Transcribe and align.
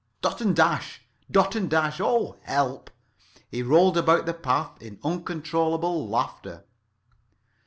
Dot 0.23 0.41
and 0.41 0.55
Dash! 0.55 1.03
Dot 1.29 1.53
and 1.55 1.69
Dash! 1.69 1.99
Oh, 2.01 2.35
help!" 2.41 2.89
He 3.51 3.61
rolled 3.61 3.97
about 3.99 4.25
the 4.25 4.33
path 4.33 4.81
in 4.81 4.97
uncontrollable 5.03 6.07
laughter. 6.09 6.65